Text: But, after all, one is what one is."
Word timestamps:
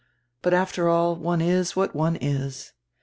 But, 0.41 0.55
after 0.55 0.89
all, 0.89 1.15
one 1.15 1.41
is 1.41 1.75
what 1.75 1.95
one 1.95 2.15
is." 2.15 2.73